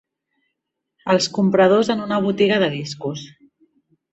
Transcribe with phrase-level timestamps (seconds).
[1.15, 3.29] Els compradors en una botiga de discos.